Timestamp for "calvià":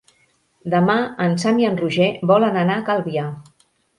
2.91-3.29